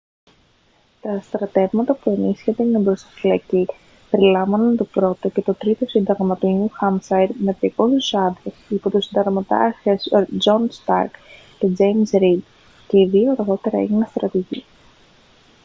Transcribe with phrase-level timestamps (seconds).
[1.01, 3.65] τα στρατεύματα που ενίσχυαν την εμπροσθοφυλακή
[4.09, 7.67] περιελάμβαναν το 1ο και 3ο σύνταγμα του νιου χάμσαϊρ με 200
[8.27, 11.15] άντρες υπό τους συνταγματάρχες τζον σταρκ
[11.59, 12.43] και τζέιμς ρηντ
[12.87, 14.65] και οι δύο αργότερα έγιναν στρατηγοί